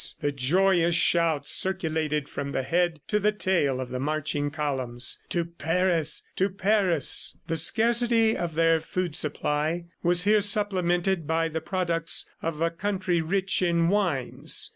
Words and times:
The 0.19 0.31
joyous 0.31 0.95
shout 0.95 1.47
circulated 1.47 2.27
from 2.27 2.53
the 2.53 2.63
head 2.63 3.01
to 3.07 3.19
the 3.19 3.31
tail 3.31 3.79
of 3.79 3.91
the 3.91 3.99
marching 3.99 4.49
columns. 4.49 5.19
"To 5.29 5.45
Paris! 5.45 6.23
To 6.37 6.49
Paris!" 6.49 7.37
The 7.45 7.55
scarcity 7.55 8.35
of 8.35 8.55
their 8.55 8.79
food 8.79 9.15
supply 9.15 9.85
was 10.01 10.23
here 10.23 10.41
supplemented 10.41 11.27
by 11.27 11.49
the 11.49 11.61
products 11.61 12.27
of 12.41 12.61
a 12.61 12.71
country 12.71 13.21
rich 13.21 13.61
in 13.61 13.89
wines. 13.89 14.67